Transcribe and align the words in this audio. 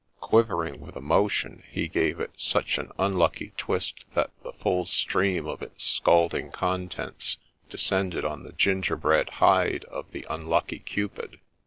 Quivering 0.19 0.79
with 0.81 0.95
emotion 0.95 1.61
he 1.69 1.87
gave 1.87 2.19
it 2.19 2.31
such 2.35 2.79
an 2.79 2.91
unlucky 2.97 3.53
twist 3.55 4.03
that 4.15 4.31
the 4.41 4.51
full 4.53 4.87
stream 4.87 5.45
of 5.45 5.61
its 5.61 5.83
scalding 5.83 6.49
contents 6.49 7.37
descended 7.69 8.25
on 8.25 8.41
the 8.41 8.53
gingerbread 8.53 9.29
hide 9.29 9.83
of 9.85 10.11
the 10.11 10.25
unlucky 10.27 10.79
Cupid. 10.79 11.39